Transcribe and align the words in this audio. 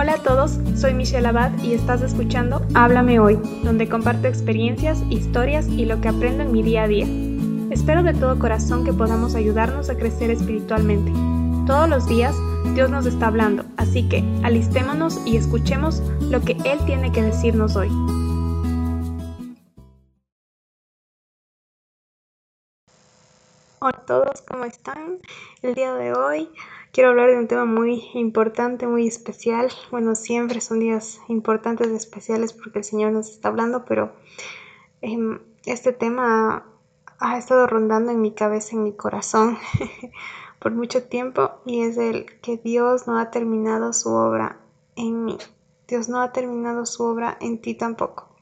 Hola 0.00 0.12
a 0.12 0.22
todos, 0.22 0.60
soy 0.76 0.94
Michelle 0.94 1.26
Abad 1.26 1.50
y 1.60 1.72
estás 1.72 2.02
escuchando 2.02 2.64
Háblame 2.74 3.18
Hoy, 3.18 3.36
donde 3.64 3.88
comparto 3.88 4.28
experiencias, 4.28 5.02
historias 5.10 5.66
y 5.66 5.86
lo 5.86 6.00
que 6.00 6.06
aprendo 6.06 6.44
en 6.44 6.52
mi 6.52 6.62
día 6.62 6.84
a 6.84 6.86
día. 6.86 7.04
Espero 7.72 8.04
de 8.04 8.14
todo 8.14 8.38
corazón 8.38 8.84
que 8.84 8.92
podamos 8.92 9.34
ayudarnos 9.34 9.90
a 9.90 9.96
crecer 9.96 10.30
espiritualmente. 10.30 11.10
Todos 11.66 11.88
los 11.88 12.06
días 12.06 12.32
Dios 12.76 12.92
nos 12.92 13.06
está 13.06 13.26
hablando, 13.26 13.64
así 13.76 14.08
que 14.08 14.22
alistémonos 14.44 15.18
y 15.26 15.36
escuchemos 15.36 16.00
lo 16.20 16.42
que 16.42 16.52
Él 16.64 16.78
tiene 16.86 17.10
que 17.10 17.22
decirnos 17.22 17.74
hoy. 17.74 17.90
Hola 23.80 23.98
a 23.98 24.06
todos, 24.06 24.42
¿cómo 24.42 24.64
están? 24.64 25.18
El 25.62 25.76
día 25.76 25.94
de 25.94 26.12
hoy 26.12 26.50
quiero 26.90 27.10
hablar 27.10 27.30
de 27.30 27.38
un 27.38 27.46
tema 27.46 27.64
muy 27.64 28.02
importante, 28.14 28.88
muy 28.88 29.06
especial. 29.06 29.70
Bueno, 29.92 30.16
siempre 30.16 30.60
son 30.60 30.80
días 30.80 31.20
importantes 31.28 31.86
y 31.88 31.94
especiales 31.94 32.52
porque 32.52 32.80
el 32.80 32.84
Señor 32.84 33.12
nos 33.12 33.30
está 33.30 33.50
hablando, 33.50 33.84
pero 33.84 34.16
em, 35.00 35.38
este 35.64 35.92
tema 35.92 36.66
ha 37.20 37.38
estado 37.38 37.68
rondando 37.68 38.10
en 38.10 38.20
mi 38.20 38.32
cabeza, 38.32 38.74
en 38.74 38.82
mi 38.82 38.96
corazón 38.96 39.56
por 40.58 40.72
mucho 40.72 41.04
tiempo 41.04 41.60
y 41.64 41.82
es 41.82 41.98
el 41.98 42.40
que 42.40 42.56
Dios 42.56 43.06
no 43.06 43.16
ha 43.16 43.30
terminado 43.30 43.92
su 43.92 44.10
obra 44.10 44.58
en 44.96 45.24
mí. 45.24 45.38
Dios 45.86 46.08
no 46.08 46.20
ha 46.20 46.32
terminado 46.32 46.84
su 46.84 47.04
obra 47.04 47.38
en 47.40 47.60
ti 47.60 47.76
tampoco. 47.76 48.34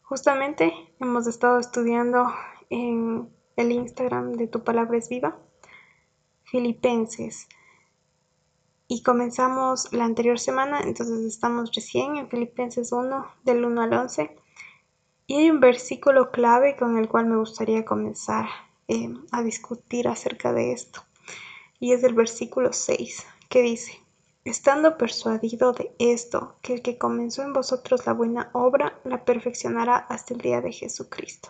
Justamente 0.00 0.72
hemos 0.98 1.26
estado 1.26 1.58
estudiando 1.58 2.32
en 2.70 3.41
el 3.56 3.72
Instagram 3.72 4.32
de 4.32 4.46
Tu 4.46 4.62
Palabra 4.62 4.98
es 4.98 5.08
Viva, 5.08 5.38
Filipenses. 6.44 7.48
Y 8.88 9.02
comenzamos 9.02 9.92
la 9.92 10.04
anterior 10.04 10.38
semana, 10.38 10.80
entonces 10.80 11.24
estamos 11.24 11.72
recién 11.74 12.16
en 12.16 12.28
Filipenses 12.28 12.92
1, 12.92 13.26
del 13.44 13.64
1 13.64 13.82
al 13.82 13.92
11. 13.94 14.36
Y 15.26 15.36
hay 15.36 15.50
un 15.50 15.60
versículo 15.60 16.30
clave 16.30 16.76
con 16.76 16.98
el 16.98 17.08
cual 17.08 17.26
me 17.26 17.38
gustaría 17.38 17.84
comenzar 17.84 18.46
eh, 18.88 19.14
a 19.30 19.42
discutir 19.42 20.08
acerca 20.08 20.52
de 20.52 20.72
esto. 20.72 21.02
Y 21.80 21.92
es 21.92 22.04
el 22.04 22.14
versículo 22.14 22.72
6, 22.72 23.26
que 23.48 23.62
dice, 23.62 23.98
estando 24.44 24.98
persuadido 24.98 25.72
de 25.72 25.94
esto, 25.98 26.56
que 26.60 26.74
el 26.74 26.82
que 26.82 26.98
comenzó 26.98 27.42
en 27.42 27.52
vosotros 27.52 28.06
la 28.06 28.12
buena 28.12 28.50
obra, 28.52 29.00
la 29.04 29.24
perfeccionará 29.24 29.96
hasta 29.96 30.34
el 30.34 30.40
día 30.40 30.60
de 30.60 30.72
Jesucristo. 30.72 31.48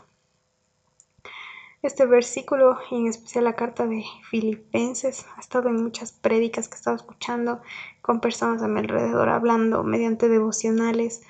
Este 1.82 2.06
versículo 2.06 2.78
y 2.92 2.96
en 2.96 3.08
especial 3.08 3.42
la 3.42 3.56
carta 3.56 3.88
de 3.88 4.04
Filipenses 4.30 5.26
ha 5.36 5.40
estado 5.40 5.68
en 5.68 5.82
muchas 5.82 6.12
prédicas 6.12 6.68
que 6.68 6.76
he 6.76 6.78
estado 6.78 6.94
escuchando 6.94 7.60
con 8.02 8.20
personas 8.20 8.62
a 8.62 8.68
mi 8.68 8.78
alrededor 8.78 9.28
hablando 9.28 9.82
mediante 9.82 10.28
devocionales. 10.28 11.22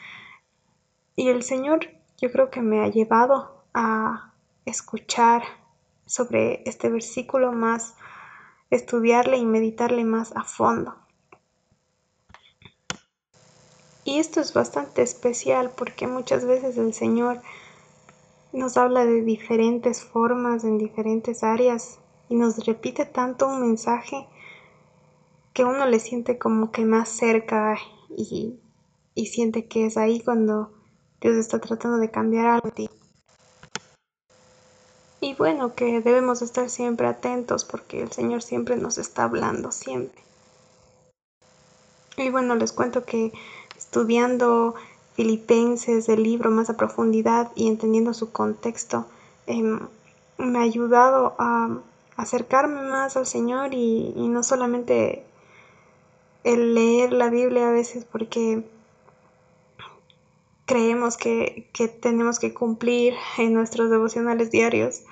Y 1.17 1.30
el 1.30 1.42
Señor 1.42 1.89
yo 2.19 2.30
creo 2.30 2.50
que 2.50 2.61
me 2.61 2.80
ha 2.80 2.89
llevado 2.89 3.64
a 3.73 4.34
escuchar 4.67 5.42
sobre 6.05 6.62
este 6.67 6.91
versículo 6.91 7.53
más, 7.53 7.95
estudiarle 8.69 9.39
y 9.39 9.47
meditarle 9.47 10.05
más 10.05 10.36
a 10.36 10.45
fondo. 10.45 10.95
Y 14.05 14.19
esto 14.19 14.41
es 14.42 14.53
bastante 14.53 15.00
especial 15.00 15.70
porque 15.75 16.06
muchas 16.06 16.45
veces 16.45 16.77
el 16.77 16.92
Señor 16.92 17.41
nos 18.53 18.77
habla 18.77 19.05
de 19.05 19.22
diferentes 19.22 20.03
formas 20.03 20.64
en 20.64 20.78
diferentes 20.78 21.42
áreas 21.42 21.98
y 22.28 22.34
nos 22.34 22.64
repite 22.67 23.06
tanto 23.06 23.48
un 23.48 23.61
mensaje 23.61 24.27
que 25.53 25.64
uno 25.64 25.86
le 25.86 25.98
siente 25.98 26.39
como 26.39 26.70
que 26.70 26.84
más 26.84 27.08
cerca 27.08 27.78
y, 28.17 28.58
y 29.14 29.27
siente 29.27 29.67
que 29.67 29.86
es 29.86 29.97
ahí 29.97 30.20
cuando 30.20 30.73
Dios 31.20 31.36
está 31.36 31.61
tratando 31.61 31.98
de 31.98 32.11
cambiar 32.11 32.47
algo 32.47 32.69
en 32.69 32.75
ti. 32.75 32.91
Y 35.20 35.35
bueno, 35.35 35.74
que 35.74 36.01
debemos 36.01 36.42
estar 36.42 36.68
siempre 36.68 37.07
atentos 37.07 37.64
porque 37.64 38.02
el 38.02 38.11
Señor 38.11 38.42
siempre 38.42 38.77
nos 38.77 38.98
está 38.98 39.24
hablando, 39.24 39.70
siempre. 39.70 40.20
Y 42.17 42.30
bueno, 42.30 42.57
les 42.57 42.73
cuento 42.73 43.05
que 43.05 43.33
estudiando 43.77 44.74
Filipenses, 45.14 46.08
el 46.08 46.23
libro 46.23 46.50
más 46.50 46.70
a 46.70 46.77
profundidad 46.77 47.50
y 47.55 47.68
entendiendo 47.68 48.14
su 48.14 48.33
contexto, 48.33 49.06
em, 49.46 49.80
me 50.39 50.58
ha 50.58 50.62
ayudado 50.62 51.34
a 51.39 51.78
acercarme 52.17 52.83
más 52.83 53.17
al 53.17 53.27
Señor 53.27 53.74
y, 53.74 54.14
no 54.17 54.42
solamente 54.42 55.24
el 56.45 56.74
leer 56.74 57.12
la 57.12 57.30
Biblia 57.30 57.68
a 57.68 57.73
veces 57.73 58.05
porque 58.05 58.64
creemos 60.67 61.17
que, 61.17 61.70
tenemos 62.00 62.39
que 62.39 62.55
cumplir 62.55 63.14
en 63.39 63.52
nuestros 63.52 63.90
devocionales 63.90 64.50
diarios, 64.50 65.02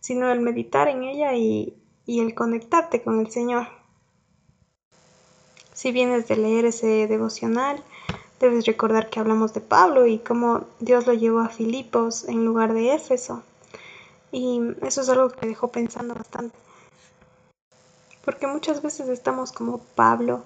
sino 0.00 0.30
el 0.30 0.40
meditar 0.40 0.88
en 0.88 1.02
ella 1.02 1.34
y, 1.34 1.74
y 2.06 2.20
el 2.20 2.34
conectarte 2.34 3.02
con 3.02 3.20
el 3.20 3.30
Señor. 3.30 3.66
Si 5.72 5.92
vienes 5.92 6.28
de 6.28 6.36
leer 6.36 6.66
ese 6.66 7.06
devocional, 7.06 7.82
Debes 8.40 8.64
recordar 8.64 9.10
que 9.10 9.20
hablamos 9.20 9.52
de 9.52 9.60
Pablo 9.60 10.06
y 10.06 10.18
cómo 10.18 10.64
Dios 10.78 11.06
lo 11.06 11.12
llevó 11.12 11.40
a 11.40 11.50
Filipos 11.50 12.24
en 12.24 12.46
lugar 12.46 12.72
de 12.72 12.94
Éfeso. 12.94 13.42
Y 14.32 14.62
eso 14.80 15.02
es 15.02 15.10
algo 15.10 15.28
que 15.28 15.42
me 15.42 15.48
dejó 15.48 15.68
pensando 15.68 16.14
bastante. 16.14 16.56
Porque 18.24 18.46
muchas 18.46 18.80
veces 18.80 19.10
estamos 19.10 19.52
como 19.52 19.80
Pablo 19.94 20.42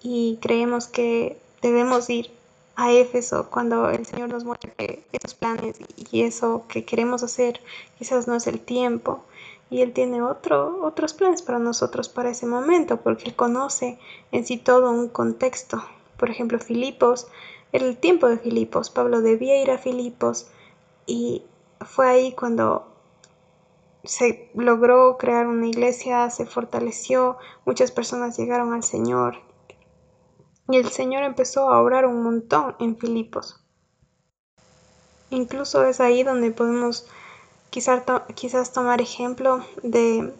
y 0.00 0.38
creemos 0.42 0.86
que 0.86 1.36
debemos 1.60 2.08
ir 2.08 2.30
a 2.76 2.92
Éfeso 2.92 3.50
cuando 3.50 3.90
el 3.90 4.06
Señor 4.06 4.28
nos 4.28 4.44
muestra 4.44 4.72
esos 4.78 5.34
planes 5.34 5.78
y 6.12 6.22
eso 6.22 6.64
que 6.68 6.84
queremos 6.84 7.24
hacer 7.24 7.60
quizás 7.98 8.28
no 8.28 8.36
es 8.36 8.46
el 8.46 8.60
tiempo 8.60 9.24
y 9.70 9.80
Él 9.80 9.92
tiene 9.92 10.22
otro, 10.22 10.84
otros 10.84 11.14
planes 11.14 11.42
para 11.42 11.58
nosotros 11.58 12.08
para 12.08 12.30
ese 12.30 12.46
momento 12.46 12.98
porque 12.98 13.24
Él 13.26 13.34
conoce 13.34 13.98
en 14.32 14.44
sí 14.44 14.56
todo 14.56 14.90
un 14.90 15.08
contexto 15.08 15.84
por 16.16 16.30
ejemplo, 16.30 16.58
Filipos, 16.58 17.28
el 17.72 17.96
tiempo 17.96 18.28
de 18.28 18.38
Filipos, 18.38 18.90
Pablo 18.90 19.20
debía 19.20 19.60
ir 19.60 19.70
a 19.70 19.78
Filipos 19.78 20.48
y 21.06 21.42
fue 21.80 22.08
ahí 22.08 22.32
cuando 22.32 22.86
se 24.04 24.50
logró 24.54 25.16
crear 25.18 25.46
una 25.46 25.66
iglesia, 25.66 26.30
se 26.30 26.46
fortaleció, 26.46 27.38
muchas 27.64 27.90
personas 27.90 28.36
llegaron 28.36 28.74
al 28.74 28.82
Señor 28.82 29.38
y 30.68 30.78
el 30.78 30.88
Señor 30.90 31.24
empezó 31.24 31.70
a 31.70 31.80
obrar 31.80 32.06
un 32.06 32.22
montón 32.22 32.76
en 32.78 32.96
Filipos. 32.96 33.60
Incluso 35.30 35.84
es 35.84 36.00
ahí 36.00 36.22
donde 36.22 36.50
podemos 36.52 37.06
quizás, 37.70 38.02
quizás 38.34 38.72
tomar 38.72 39.00
ejemplo 39.00 39.64
de 39.82 40.32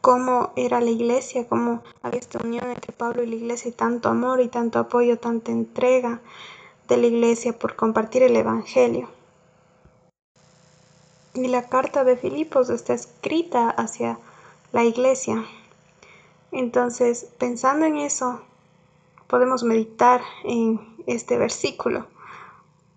cómo 0.00 0.52
era 0.56 0.80
la 0.80 0.90
iglesia, 0.90 1.46
cómo 1.48 1.82
había 2.02 2.20
esta 2.20 2.38
unión 2.44 2.70
entre 2.70 2.92
Pablo 2.92 3.22
y 3.22 3.26
la 3.26 3.36
iglesia 3.36 3.70
y 3.70 3.72
tanto 3.72 4.08
amor 4.08 4.40
y 4.40 4.48
tanto 4.48 4.78
apoyo, 4.78 5.18
tanta 5.18 5.52
entrega 5.52 6.20
de 6.88 6.96
la 6.96 7.06
iglesia 7.06 7.52
por 7.58 7.76
compartir 7.76 8.22
el 8.22 8.36
Evangelio. 8.36 9.08
Y 11.34 11.46
la 11.48 11.68
carta 11.68 12.02
de 12.02 12.16
Filipos 12.16 12.70
está 12.70 12.94
escrita 12.94 13.70
hacia 13.70 14.18
la 14.72 14.84
iglesia. 14.84 15.44
Entonces, 16.50 17.28
pensando 17.38 17.86
en 17.86 17.98
eso, 17.98 18.40
podemos 19.28 19.62
meditar 19.62 20.20
en 20.44 20.80
este 21.06 21.38
versículo 21.38 22.06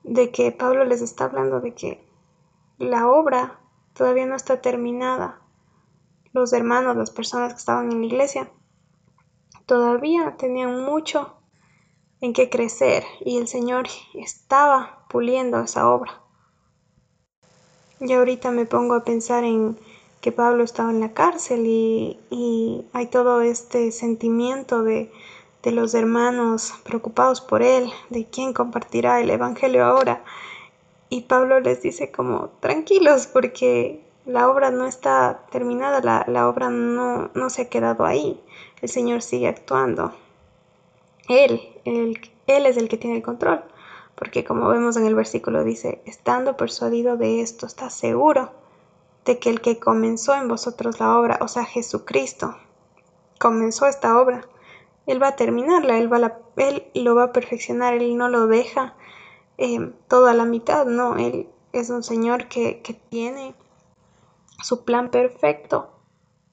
de 0.03 0.31
que 0.31 0.51
Pablo 0.51 0.83
les 0.85 1.01
está 1.01 1.25
hablando 1.25 1.61
de 1.61 1.73
que 1.73 2.03
la 2.79 3.07
obra 3.07 3.59
todavía 3.93 4.25
no 4.25 4.35
está 4.35 4.61
terminada, 4.61 5.39
los 6.33 6.51
hermanos, 6.51 6.97
las 6.97 7.11
personas 7.11 7.53
que 7.53 7.59
estaban 7.59 7.91
en 7.91 8.01
la 8.01 8.07
iglesia, 8.07 8.51
todavía 9.65 10.35
tenían 10.37 10.83
mucho 10.83 11.35
en 12.21 12.33
qué 12.33 12.49
crecer 12.49 13.03
y 13.21 13.37
el 13.37 13.47
Señor 13.47 13.87
estaba 14.15 15.05
puliendo 15.09 15.59
esa 15.59 15.89
obra. 15.89 16.21
Y 17.99 18.11
ahorita 18.13 18.51
me 18.51 18.65
pongo 18.65 18.95
a 18.95 19.03
pensar 19.03 19.43
en 19.43 19.77
que 20.19 20.31
Pablo 20.31 20.63
estaba 20.63 20.89
en 20.89 20.99
la 20.99 21.13
cárcel 21.13 21.65
y, 21.65 22.87
hay 22.93 23.07
todo 23.07 23.41
este 23.41 23.91
sentimiento 23.91 24.83
de, 24.83 25.11
de 25.63 25.71
los 25.71 25.93
hermanos 25.93 26.73
preocupados 26.83 27.41
por 27.41 27.61
él, 27.61 27.89
de 28.09 28.25
quién 28.25 28.53
compartirá 28.53 29.21
el 29.21 29.29
Evangelio 29.29 29.85
ahora. 29.85 30.23
Y 31.09 31.21
Pablo 31.21 31.59
les 31.59 31.81
dice 31.81 32.11
como, 32.11 32.49
tranquilos, 32.59 33.27
porque 33.27 34.01
la 34.25 34.49
obra 34.49 34.71
no 34.71 34.85
está 34.85 35.41
terminada, 35.51 36.25
la, 36.27 36.47
obra 36.47 36.69
no, 36.69 37.29
no, 37.33 37.49
se 37.49 37.63
ha 37.63 37.69
quedado 37.69 38.05
ahí. 38.05 38.41
El 38.81 38.89
Señor 38.89 39.21
sigue 39.21 39.47
actuando. 39.47 40.13
Él, 41.27 41.61
él, 41.85 42.17
es 42.47 42.77
el 42.77 42.87
que 42.87 42.97
tiene 42.97 43.17
el 43.17 43.23
control. 43.23 43.63
Porque 44.15 44.45
como 44.45 44.69
vemos 44.69 44.95
en 44.95 45.05
el 45.05 45.15
versículo 45.15 45.63
dice, 45.63 46.01
estando 46.05 46.55
persuadido 46.55 47.17
de 47.17 47.41
esto, 47.41 47.65
está 47.65 47.89
seguro 47.89 48.51
de 49.25 49.39
que 49.39 49.49
el 49.49 49.61
que 49.61 49.79
comenzó 49.79 50.35
en 50.35 50.47
vosotros 50.47 50.99
la 50.99 51.17
obra, 51.17 51.39
o 51.41 51.47
sea, 51.47 51.65
Jesucristo, 51.65 52.55
comenzó 53.39 53.87
esta 53.87 54.19
obra, 54.19 54.47
Él 55.07 55.21
va 55.21 55.29
a 55.29 55.35
terminarla, 55.35 55.97
Él, 55.97 56.11
va 56.11 56.37
él 56.57 56.83
lo 56.93 57.15
va 57.15 57.25
a 57.25 57.33
perfeccionar, 57.33 57.95
Él 57.95 58.17
no 58.17 58.29
lo 58.29 58.47
deja 58.47 58.95
eh, 59.57 59.91
todo 60.07 60.27
a 60.27 60.33
la 60.33 60.45
mitad, 60.45 60.85
no, 60.85 61.17
Él 61.17 61.47
es 61.71 61.89
un 61.89 62.03
Señor 62.03 62.47
que, 62.47 62.81
que 62.81 62.93
tiene 62.93 63.55
su 64.63 64.85
plan 64.85 65.11
perfecto 65.11 65.99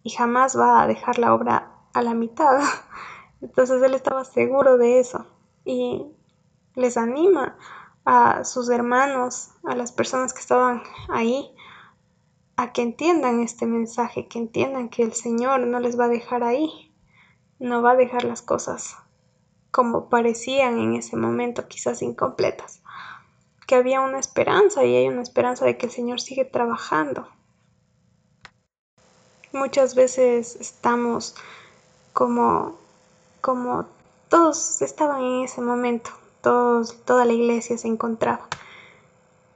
y 0.02 0.10
jamás 0.10 0.58
va 0.58 0.82
a 0.82 0.86
dejar 0.86 1.18
la 1.18 1.34
obra 1.34 1.72
a 1.94 2.02
la 2.02 2.14
mitad. 2.14 2.60
Entonces 3.40 3.82
él 3.82 3.94
estaba 3.94 4.24
seguro 4.24 4.76
de 4.76 5.00
eso 5.00 5.26
y 5.64 6.06
les 6.74 6.96
anima 6.96 7.56
a 8.04 8.44
sus 8.44 8.68
hermanos, 8.70 9.50
a 9.64 9.74
las 9.74 9.92
personas 9.92 10.34
que 10.34 10.40
estaban 10.40 10.82
ahí, 11.08 11.54
a 12.56 12.72
que 12.72 12.82
entiendan 12.82 13.40
este 13.40 13.66
mensaje, 13.66 14.28
que 14.28 14.38
entiendan 14.38 14.88
que 14.88 15.02
el 15.02 15.12
Señor 15.12 15.60
no 15.60 15.80
les 15.80 15.98
va 15.98 16.06
a 16.06 16.08
dejar 16.08 16.42
ahí, 16.42 16.94
no 17.58 17.82
va 17.82 17.92
a 17.92 17.96
dejar 17.96 18.24
las 18.24 18.42
cosas 18.42 18.96
como 19.70 20.08
parecían 20.08 20.78
en 20.78 20.94
ese 20.94 21.16
momento, 21.16 21.68
quizás 21.68 22.02
incompletas, 22.02 22.82
que 23.66 23.76
había 23.76 24.00
una 24.00 24.18
esperanza 24.18 24.84
y 24.84 24.96
hay 24.96 25.08
una 25.08 25.22
esperanza 25.22 25.64
de 25.64 25.78
que 25.78 25.86
el 25.86 25.92
Señor 25.92 26.20
sigue 26.20 26.44
trabajando. 26.44 27.28
Muchas 29.52 29.96
veces 29.96 30.56
estamos 30.60 31.34
como, 32.12 32.76
como 33.40 33.86
todos 34.28 34.80
estaban 34.80 35.22
en 35.22 35.44
ese 35.44 35.60
momento, 35.60 36.10
todos, 36.40 36.96
toda 37.04 37.24
la 37.24 37.32
iglesia 37.32 37.76
se 37.76 37.88
encontraba, 37.88 38.46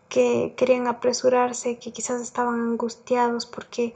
que 0.09 0.55
querían 0.57 0.89
apresurarse, 0.89 1.79
que 1.79 1.93
quizás 1.93 2.21
estaban 2.21 2.61
angustiados 2.61 3.47
porque 3.47 3.95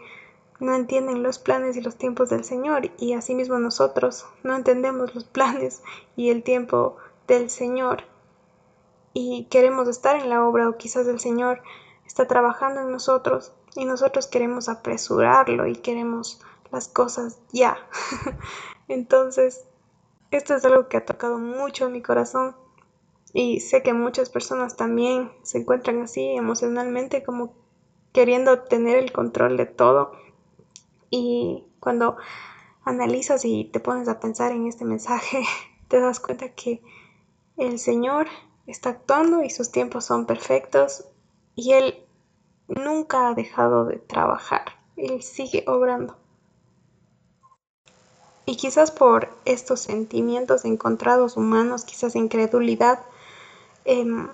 no 0.61 0.75
entienden 0.75 1.25
los 1.25 1.41
planes 1.41 1.77
y 1.77 1.81
los 1.81 1.97
tiempos 1.97 2.31
del 2.31 2.45
Señor. 2.45 2.91
Y 2.99 3.15
asimismo 3.15 3.59
nosotros 3.59 4.25
no 4.45 4.55
entendemos 4.55 5.15
los 5.17 5.25
planes 5.25 5.83
y 6.17 6.31
el 6.31 6.45
tiempo 6.45 6.97
del 7.27 7.51
Señor. 7.51 8.05
Y 9.15 9.49
queremos 9.51 9.89
estar 9.89 10.15
en 10.15 10.29
la 10.29 10.47
obra 10.47 10.69
o 10.69 10.77
quizás 10.77 11.09
el 11.09 11.19
Señor 11.19 11.61
está 12.07 12.29
trabajando 12.29 12.83
en 12.83 12.93
nosotros 12.93 13.53
y 13.75 13.85
nosotros 13.85 14.27
queremos 14.27 14.69
apresurarlo 14.69 15.67
y 15.67 15.77
queremos 15.77 16.41
las 16.71 16.89
cosas 16.89 17.39
ya. 17.53 17.77
Entonces, 18.89 19.65
esto 20.31 20.55
es 20.55 20.65
algo 20.65 20.89
que 20.89 20.97
ha 20.97 21.05
tocado 21.05 21.39
mucho 21.39 21.89
mi 21.89 22.03
corazón 22.03 22.55
y 23.33 23.61
sé 23.61 23.83
que 23.83 23.93
muchas 23.93 24.31
personas 24.31 24.77
también 24.77 25.31
se 25.43 25.59
encuentran 25.59 26.03
así 26.03 26.31
emocionalmente 26.31 27.23
como 27.23 27.55
queriendo 28.13 28.61
tener 28.61 28.99
el 28.99 29.13
control 29.13 29.57
de 29.57 29.67
todo 29.67 30.13
y 31.11 31.65
cuando 31.81 32.17
analizas 32.85 33.45
y 33.45 33.65
te 33.65 33.81
pones 33.81 34.09
a 34.09 34.21
pensar 34.21 34.53
en 34.53 34.67
este 34.67 34.85
mensaje 34.85 35.45
te 35.89 36.01
das 36.01 36.21
cuenta 36.21 36.51
que 36.51 36.83
el 37.57 37.79
Señor 37.79 38.29
está 38.67 38.91
actuando 38.91 39.43
y 39.43 39.51
sus 39.51 39.71
tiempos 39.71 40.05
son 40.05 40.27
perfectos 40.27 41.05
y 41.55 41.73
Él 41.73 42.08
nunca 42.69 43.29
ha 43.29 43.35
dejado 43.35 43.87
de 43.87 43.97
trabajar, 43.97 44.77
Él 44.97 45.23
sigue 45.23 45.65
obrando. 45.67 46.17
Y 48.47 48.57
quizás 48.57 48.91
por 48.91 49.29
estos 49.45 49.81
sentimientos 49.81 50.65
encontrados 50.65 51.37
humanos, 51.37 51.85
quizás 51.85 52.15
incredulidad, 52.17 53.01
em, 53.85 54.29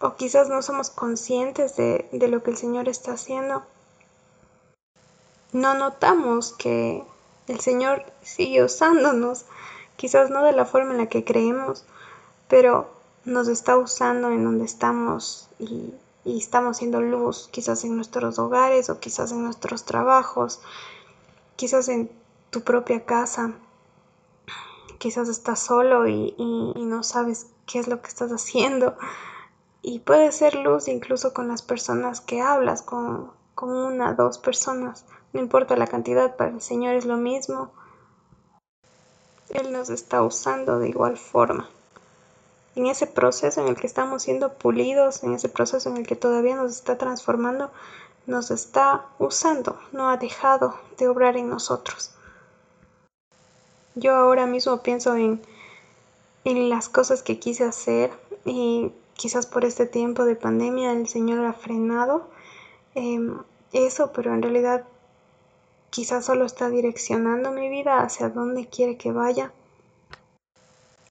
o 0.00 0.14
quizás 0.14 0.48
no 0.48 0.62
somos 0.62 0.90
conscientes 0.90 1.74
de, 1.76 2.08
de 2.12 2.28
lo 2.28 2.42
que 2.42 2.52
el 2.52 2.56
Señor 2.56 2.88
está 2.88 3.12
haciendo, 3.12 3.64
no 5.52 5.74
notamos 5.74 6.52
que 6.52 7.02
el 7.48 7.60
Señor 7.60 8.04
sigue 8.22 8.62
usándonos, 8.62 9.46
quizás 9.96 10.30
no 10.30 10.44
de 10.44 10.52
la 10.52 10.66
forma 10.66 10.92
en 10.92 10.98
la 10.98 11.08
que 11.08 11.24
creemos, 11.24 11.84
pero 12.48 12.88
nos 13.24 13.48
está 13.48 13.76
usando 13.76 14.30
en 14.30 14.44
donde 14.44 14.64
estamos 14.64 15.48
y 15.58 15.92
y 16.28 16.38
estamos 16.38 16.76
siendo 16.76 17.00
luz, 17.00 17.48
quizás 17.50 17.84
en 17.84 17.96
nuestros 17.96 18.38
hogares 18.38 18.90
o 18.90 19.00
quizás 19.00 19.32
en 19.32 19.42
nuestros 19.44 19.84
trabajos, 19.84 20.60
quizás 21.56 21.88
en 21.88 22.10
tu 22.50 22.60
propia 22.60 23.06
casa, 23.06 23.54
quizás 24.98 25.28
estás 25.28 25.60
solo 25.60 26.06
y, 26.06 26.34
no 26.76 27.02
sabes 27.02 27.46
qué 27.66 27.78
es 27.78 27.88
lo 27.88 28.02
que 28.02 28.08
estás 28.08 28.30
haciendo. 28.30 28.96
Y 29.80 30.00
puede 30.00 30.32
ser 30.32 30.54
luz 30.54 30.88
incluso 30.88 31.32
con 31.32 31.48
las 31.48 31.62
personas 31.62 32.20
que 32.20 32.42
hablas, 32.42 32.82
con, 32.82 33.30
con 33.54 33.70
una, 33.70 34.12
dos 34.12 34.36
personas, 34.38 35.06
no 35.32 35.40
importa 35.40 35.76
la 35.76 35.86
cantidad, 35.86 36.36
para 36.36 36.50
el 36.50 36.60
Señor 36.60 36.94
es 36.94 37.06
lo 37.06 37.16
mismo. 37.16 37.72
Él 39.48 39.72
nos 39.72 39.88
está 39.88 40.22
usando 40.22 40.78
de 40.78 40.90
igual 40.90 41.16
forma 41.16 41.70
en 42.78 42.86
ese 42.86 43.08
proceso 43.08 43.60
en 43.60 43.66
el 43.66 43.76
que 43.76 43.88
estamos 43.88 44.22
siendo 44.22 44.52
pulidos, 44.52 45.24
en 45.24 45.34
ese 45.34 45.48
proceso 45.48 45.90
en 45.90 45.96
el 45.96 46.06
que 46.06 46.14
todavía 46.14 46.54
nos 46.54 46.70
está 46.70 46.96
transformando, 46.96 47.72
nos 48.28 48.52
está 48.52 49.04
usando, 49.18 49.80
no 49.90 50.08
ha 50.08 50.16
dejado 50.16 50.76
de 50.96 51.08
obrar 51.08 51.36
en 51.36 51.48
nosotros. 51.50 52.12
Yo 53.96 54.14
ahora 54.14 54.46
mismo 54.46 54.80
pienso 54.80 55.16
en, 55.16 55.42
en 56.44 56.68
las 56.68 56.88
cosas 56.88 57.24
que 57.24 57.40
quise 57.40 57.64
hacer 57.64 58.12
y 58.44 58.92
quizás 59.14 59.46
por 59.46 59.64
este 59.64 59.86
tiempo 59.86 60.24
de 60.24 60.36
pandemia 60.36 60.92
el 60.92 61.08
Señor 61.08 61.44
ha 61.46 61.54
frenado 61.54 62.28
em, 62.94 63.38
eso, 63.72 64.12
pero 64.12 64.32
en 64.32 64.40
realidad 64.42 64.84
quizás 65.90 66.26
solo 66.26 66.44
está 66.44 66.68
direccionando 66.68 67.50
mi 67.50 67.68
vida 67.68 68.02
hacia 68.02 68.28
donde 68.28 68.68
quiere 68.68 68.96
que 68.96 69.10
vaya 69.10 69.52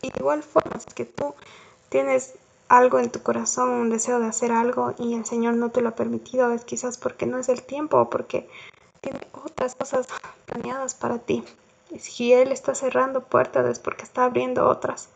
de 0.01 0.13
igual 0.19 0.43
forma, 0.43 0.77
es 0.77 0.85
que 0.93 1.05
tú 1.05 1.33
tienes 1.89 2.35
algo 2.69 2.99
en 2.99 3.09
tu 3.09 3.21
corazón, 3.21 3.69
un 3.69 3.89
deseo 3.89 4.19
de 4.19 4.27
hacer 4.27 4.51
algo 4.51 4.93
y 4.97 5.13
el 5.13 5.25
Señor 5.25 5.55
no 5.55 5.71
te 5.71 5.81
lo 5.81 5.89
ha 5.89 5.95
permitido, 5.95 6.51
es 6.51 6.65
quizás 6.65 6.97
porque 6.97 7.25
no 7.25 7.37
es 7.37 7.49
el 7.49 7.63
tiempo 7.63 7.97
o 7.97 8.09
porque 8.09 8.47
tiene 9.01 9.19
otras 9.33 9.75
cosas 9.75 10.07
planeadas 10.45 10.93
para 10.93 11.19
ti. 11.19 11.43
Y 11.89 11.99
si 11.99 12.33
Él 12.33 12.51
está 12.51 12.75
cerrando 12.75 13.21
puertas 13.21 13.65
es 13.65 13.79
porque 13.79 14.03
está 14.03 14.25
abriendo 14.25 14.67
otras. 14.67 15.09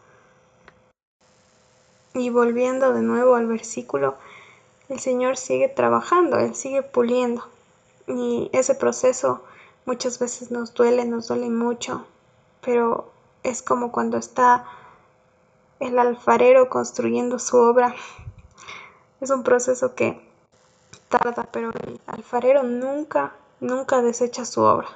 Y 2.13 2.30
volviendo 2.30 2.94
de 2.94 3.01
nuevo 3.01 3.36
al 3.36 3.48
versículo, 3.48 4.16
el 4.89 5.00
Señor 5.00 5.38
sigue 5.38 5.69
trabajando, 5.69 6.38
Él 6.38 6.56
sigue 6.56 6.84
puliendo. 6.84 7.45
Y 8.07 8.50
ese 8.54 8.75
proceso 8.75 9.44
muchas 9.86 10.19
veces 10.19 10.51
nos 10.51 10.74
duele, 10.74 11.06
nos 11.06 11.27
duele 11.27 11.50
mucho, 11.50 12.06
pero 12.62 13.12
es 13.43 13.61
como 13.61 13.91
cuando 13.91 14.17
está 14.17 14.65
el 15.79 15.98
alfarero 15.98 16.69
construyendo 16.69 17.39
su 17.39 17.57
obra. 17.57 17.95
Es 19.19 19.29
un 19.29 19.43
proceso 19.43 19.95
que 19.95 20.21
tarda, 21.10 21.48
pero 21.51 21.71
el 21.71 22.00
alfarero 22.07 22.63
nunca, 22.63 23.33
nunca 23.60 24.01
desecha 24.01 24.45
su 24.45 24.62
obra. 24.62 24.88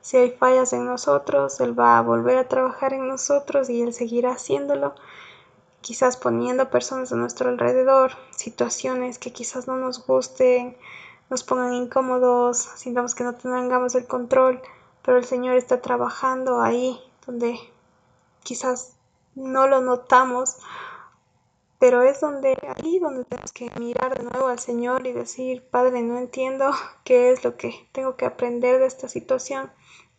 Si 0.00 0.16
hay 0.16 0.30
fallas 0.30 0.72
en 0.72 0.86
nosotros, 0.86 1.58
Él 1.60 1.78
va 1.78 1.98
a 1.98 2.02
volver 2.02 2.38
a 2.38 2.48
trabajar 2.48 2.92
en 2.92 3.08
nosotros 3.08 3.68
y 3.68 3.82
Él 3.82 3.92
seguirá 3.92 4.32
haciéndolo, 4.32 4.94
quizás 5.80 6.16
poniendo 6.16 6.70
personas 6.70 7.12
a 7.12 7.16
nuestro 7.16 7.48
alrededor, 7.48 8.12
situaciones 8.30 9.18
que 9.18 9.32
quizás 9.32 9.66
no 9.66 9.76
nos 9.76 10.06
gusten, 10.06 10.76
nos 11.28 11.42
pongan 11.42 11.74
incómodos, 11.74 12.56
sintamos 12.76 13.14
que 13.14 13.24
no 13.24 13.34
tengamos 13.34 13.94
el 13.96 14.06
control, 14.06 14.60
pero 15.02 15.18
el 15.18 15.24
Señor 15.24 15.56
está 15.56 15.80
trabajando 15.80 16.60
ahí 16.60 17.00
donde 17.26 17.58
quizás 18.46 18.94
no 19.34 19.66
lo 19.66 19.80
notamos, 19.80 20.56
pero 21.78 22.02
es 22.02 22.20
donde 22.20 22.56
ahí 22.76 23.00
donde 23.00 23.24
tenemos 23.24 23.52
que 23.52 23.70
mirar 23.78 24.16
de 24.16 24.24
nuevo 24.24 24.46
al 24.46 24.60
Señor 24.60 25.06
y 25.06 25.12
decir, 25.12 25.62
Padre, 25.68 26.02
no 26.02 26.16
entiendo 26.16 26.70
qué 27.04 27.32
es 27.32 27.44
lo 27.44 27.56
que 27.56 27.88
tengo 27.92 28.16
que 28.16 28.24
aprender 28.24 28.78
de 28.78 28.86
esta 28.86 29.08
situación. 29.08 29.70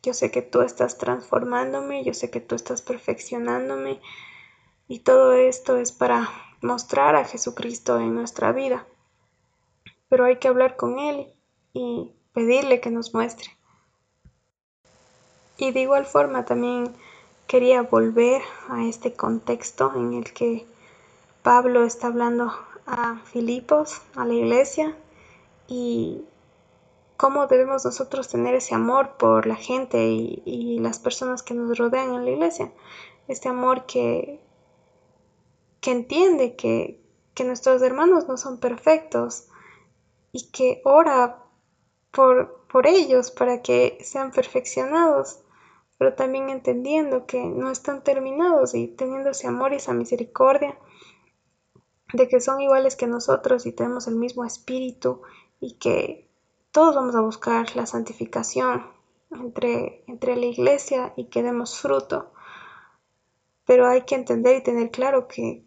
Yo 0.04 0.14
sé 0.14 0.30
que 0.30 0.42
tú 0.42 0.62
estás 0.62 0.98
transformándome, 0.98 2.04
yo 2.04 2.14
sé 2.14 2.30
que 2.30 2.42
tú 2.42 2.54
estás 2.54 2.82
perfeccionándome 2.82 4.00
y 4.88 5.00
todo 5.00 5.34
esto 5.34 5.78
es 5.78 5.92
para 5.92 6.30
mostrar 6.62 7.16
a 7.16 7.26
Jesucristo 7.26 7.98
en 7.98 8.14
nuestra 8.14 8.52
vida. 8.52 8.86
Pero 10.10 10.26
hay 10.26 10.38
que 10.38 10.48
hablar 10.50 10.76
con 10.76 11.00
Él 11.00 11.34
y 11.74 12.12
pedirle 12.34 12.82
que 12.82 12.92
nos 12.92 13.14
muestre. 13.14 13.50
Y 15.58 15.72
de 15.72 15.80
igual 15.80 16.06
forma 16.06 16.46
también 16.46 16.94
quería 17.48 17.82
volver 17.82 18.42
a 18.70 18.86
este 18.86 19.14
contexto 19.14 19.92
en 19.96 20.14
el 20.14 20.34
que 20.34 20.68
Pablo 21.42 21.86
está 21.86 22.08
hablando 22.08 22.52
a 22.86 23.20
Filipos, 23.32 24.02
a 24.16 24.26
la 24.26 24.34
iglesia, 24.34 24.96
y 25.68 26.26
cómo 27.16 27.48
debemos 27.48 27.86
nosotros 27.86 28.28
tener 28.28 28.54
ese 28.54 28.76
amor 28.76 29.18
por 29.18 29.48
la 29.48 29.56
gente 29.56 30.08
y, 30.08 30.80
las 30.80 31.00
personas 31.00 31.42
que 31.42 31.54
nos 31.54 31.78
rodean 31.78 32.14
en 32.14 32.26
la 32.26 32.32
iglesia. 32.32 32.72
Este 33.28 33.50
amor 33.50 33.86
que, 33.86 34.40
que 35.82 35.92
entiende 35.92 36.56
que, 36.56 37.02
que 37.34 37.44
nuestros 37.44 37.82
hermanos 37.82 38.28
no 38.28 38.38
son 38.38 38.60
perfectos 38.60 39.48
y 40.32 40.50
que 40.52 40.82
ora 40.86 41.44
por, 42.12 42.66
por 42.72 42.88
ellos 42.88 43.32
para 43.32 43.62
que 43.62 43.98
sean 44.02 44.32
perfeccionados 44.32 45.40
pero 45.98 46.14
también 46.14 46.50
entendiendo 46.50 47.26
que 47.26 47.44
no 47.44 47.72
están 47.72 48.04
terminados 48.04 48.76
y 48.76 48.88
teniendo 48.88 49.32
ese 49.32 49.48
amor 49.48 49.74
y 49.74 49.78
esa 49.78 49.94
misericordia 49.94 50.78
de 52.14 52.28
que 52.28 52.40
son 52.40 52.62
iguales 52.62 52.96
que 52.96 53.08
nosotros 53.08 53.66
y 53.66 53.72
tenemos 53.72 54.08
el 54.08 54.16
mismo 54.16 54.46
espíritu 54.46 55.22
y 55.60 55.74
que 55.78 56.30
todos 56.72 56.96
vamos 56.96 57.16
a 57.16 57.22
buscar 57.22 57.76
la 57.76 57.86
santificación 57.86 58.86
entre, 59.32 60.04
entre 60.08 60.36
la 60.36 60.46
iglesia 60.46 61.14
y 61.18 61.26
que 61.26 61.44
demos 61.44 61.80
fruto. 61.80 62.32
Pero 63.66 63.88
hay 63.88 64.04
que 64.04 64.16
entender 64.16 64.58
y 64.58 64.64
tener 64.64 64.92
claro 64.92 65.28
que, 65.28 65.66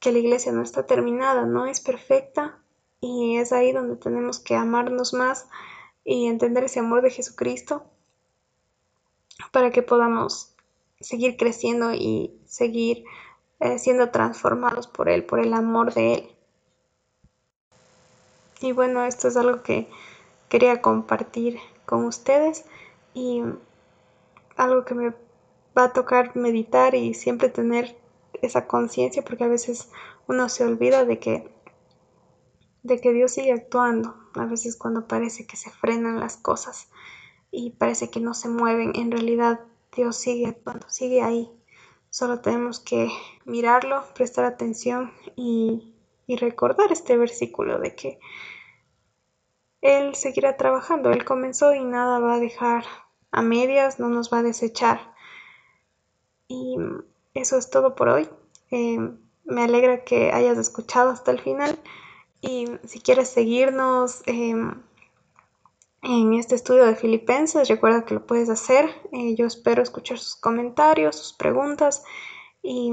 que 0.00 0.12
la 0.12 0.18
iglesia 0.18 0.50
no 0.52 0.62
está 0.62 0.86
terminada, 0.86 1.46
no 1.46 1.66
es 1.66 1.80
perfecta 1.80 2.58
y 3.00 3.36
es 3.36 3.52
ahí 3.52 3.72
donde 3.72 3.96
tenemos 3.96 4.40
que 4.40 4.56
amarnos 4.56 5.12
más 5.12 5.48
y 6.04 6.26
entender 6.26 6.64
ese 6.64 6.80
amor 6.80 7.02
de 7.02 7.10
Jesucristo 7.10 7.84
para 9.50 9.70
que 9.70 9.82
podamos 9.82 10.54
seguir 11.00 11.36
creciendo 11.36 11.92
y 11.92 12.32
seguir 12.46 13.04
eh, 13.60 13.78
siendo 13.78 14.10
transformados 14.10 14.86
por 14.86 15.08
Él, 15.08 15.24
por 15.24 15.40
el 15.40 15.54
amor 15.54 15.94
de 15.94 16.14
Él. 16.14 16.30
Y 18.60 18.72
bueno, 18.72 19.04
esto 19.04 19.28
es 19.28 19.36
algo 19.36 19.62
que 19.62 19.88
quería 20.48 20.80
compartir 20.80 21.58
con 21.84 22.04
ustedes 22.04 22.64
y 23.14 23.42
algo 24.56 24.84
que 24.84 24.94
me 24.94 25.12
va 25.76 25.84
a 25.84 25.92
tocar 25.92 26.36
meditar 26.36 26.94
y 26.94 27.14
siempre 27.14 27.48
tener 27.48 27.96
esa 28.40 28.66
conciencia 28.66 29.22
porque 29.22 29.44
a 29.44 29.48
veces 29.48 29.88
uno 30.26 30.48
se 30.48 30.64
olvida 30.64 31.04
de 31.04 31.18
que 31.18 31.50
de 32.82 33.00
que 33.00 33.12
Dios 33.12 33.32
sigue 33.32 33.52
actuando, 33.52 34.16
a 34.34 34.44
veces 34.44 34.76
cuando 34.76 35.06
parece 35.06 35.46
que 35.46 35.56
se 35.56 35.70
frenan 35.70 36.18
las 36.18 36.36
cosas 36.36 36.88
y 37.52 37.70
parece 37.70 38.10
que 38.10 38.18
no 38.18 38.34
se 38.34 38.48
mueven, 38.48 38.92
en 38.96 39.12
realidad 39.12 39.60
Dios 39.94 40.16
sigue 40.16 40.46
actuando, 40.46 40.88
sigue 40.88 41.22
ahí. 41.22 41.50
Solo 42.10 42.40
tenemos 42.40 42.80
que 42.80 43.10
mirarlo, 43.44 44.02
prestar 44.14 44.46
atención 44.46 45.12
y, 45.36 45.94
y 46.26 46.36
recordar 46.36 46.90
este 46.90 47.16
versículo 47.16 47.78
de 47.78 47.94
que 47.94 48.18
Él 49.82 50.14
seguirá 50.14 50.56
trabajando, 50.56 51.10
Él 51.10 51.24
comenzó 51.24 51.74
y 51.74 51.84
nada 51.84 52.18
va 52.18 52.34
a 52.34 52.40
dejar 52.40 52.84
a 53.30 53.42
medias, 53.42 54.00
no 54.00 54.08
nos 54.08 54.32
va 54.32 54.38
a 54.38 54.42
desechar. 54.42 55.14
Y 56.48 56.76
eso 57.34 57.58
es 57.58 57.70
todo 57.70 57.94
por 57.94 58.08
hoy. 58.08 58.28
Eh, 58.70 58.98
me 59.44 59.64
alegra 59.64 60.04
que 60.04 60.32
hayas 60.32 60.58
escuchado 60.58 61.10
hasta 61.10 61.30
el 61.30 61.40
final 61.40 61.78
y 62.40 62.66
si 62.84 63.00
quieres 63.00 63.28
seguirnos 63.28 64.22
em, 64.26 64.82
en 66.02 66.34
este 66.34 66.56
estudio 66.56 66.84
de 66.84 66.96
Filipenses, 66.96 67.68
recuerda 67.68 68.04
que 68.04 68.14
lo 68.14 68.26
puedes 68.26 68.50
hacer. 68.50 68.90
Eh, 69.12 69.36
yo 69.36 69.46
espero 69.46 69.82
escuchar 69.82 70.18
sus 70.18 70.34
comentarios, 70.36 71.16
sus 71.16 71.32
preguntas 71.32 72.02
y, 72.60 72.92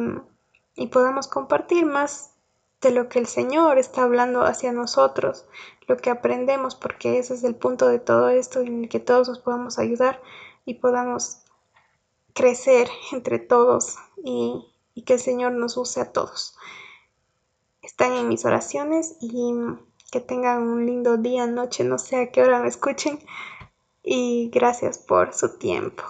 y 0.75 0.87
podamos 0.87 1.27
compartir 1.27 1.85
más 1.85 2.35
de 2.81 2.91
lo 2.91 3.09
que 3.09 3.19
el 3.19 3.25
Señor 3.25 3.77
está 3.77 4.03
hablando 4.03 4.43
hacia 4.43 4.71
nosotros, 4.71 5.45
lo 5.87 5.97
que 5.97 6.11
aprendemos, 6.11 6.75
porque 6.75 7.17
ese 7.17 7.33
es 7.33 7.43
el 7.43 7.55
punto 7.55 7.89
de 7.89 7.99
todo 7.99 8.29
esto 8.29 8.61
en 8.61 8.83
el 8.83 8.89
que 8.89 8.99
todos 8.99 9.27
nos 9.27 9.39
podamos 9.39 9.79
ayudar 9.79 10.21
y 10.65 10.75
podamos 10.75 11.41
crecer 12.33 12.87
entre 13.11 13.39
todos 13.39 13.97
y, 14.23 14.65
y 14.93 15.01
que 15.01 15.13
el 15.13 15.19
Señor 15.19 15.53
nos 15.53 15.75
use 15.77 15.99
a 15.99 16.13
todos. 16.13 16.55
Están 17.81 18.13
en 18.13 18.29
mis 18.29 18.45
oraciones 18.45 19.17
y 19.19 19.51
que 20.09 20.19
tengan 20.19 20.63
un 20.63 20.85
lindo 20.85 21.17
día, 21.17 21.47
noche, 21.47 21.83
no 21.83 21.97
sé 21.97 22.17
a 22.17 22.31
qué 22.31 22.41
hora 22.41 22.61
me 22.61 22.67
escuchen. 22.67 23.19
Y 24.03 24.49
gracias 24.53 24.97
por 24.97 25.33
su 25.33 25.57
tiempo. 25.57 26.03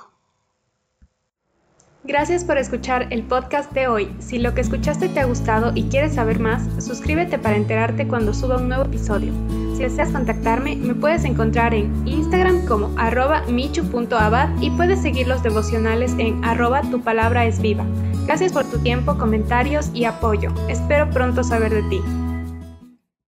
Gracias 2.05 2.45
por 2.45 2.57
escuchar 2.57 3.07
el 3.11 3.23
podcast 3.23 3.73
de 3.73 3.89
hoy. 3.89 4.09
Si 4.19 4.39
lo 4.39 4.53
que 4.53 4.61
escuchaste 4.61 5.09
te 5.09 5.19
ha 5.19 5.25
gustado 5.25 5.73
y 5.75 5.89
quieres 5.89 6.15
saber 6.15 6.39
más, 6.39 6.63
suscríbete 6.83 7.37
para 7.37 7.57
enterarte 7.57 8.07
cuando 8.07 8.33
suba 8.33 8.55
un 8.55 8.69
nuevo 8.69 8.85
episodio. 8.85 9.33
Si 9.75 9.83
deseas 9.83 10.11
contactarme, 10.11 10.77
me 10.77 10.95
puedes 10.95 11.25
encontrar 11.25 11.73
en 11.73 12.07
Instagram 12.07 12.65
como 12.65 12.97
arroba 12.97 13.43
michu.abad 13.47 14.49
y 14.61 14.69
puedes 14.71 15.01
seguir 15.01 15.27
los 15.27 15.43
devocionales 15.43 16.15
en 16.17 16.43
arroba 16.45 16.81
tu 16.83 17.01
palabra 17.01 17.45
es 17.45 17.61
viva. 17.61 17.85
Gracias 18.25 18.53
por 18.53 18.63
tu 18.63 18.79
tiempo, 18.79 19.17
comentarios 19.17 19.91
y 19.93 20.05
apoyo. 20.05 20.53
Espero 20.69 21.09
pronto 21.09 21.43
saber 21.43 21.73
de 21.73 21.83
ti. 21.89 22.01